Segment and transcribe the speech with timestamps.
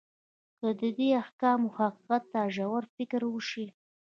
[0.59, 3.67] که د دې احکامو حقیقت ته ژور فکر وشي.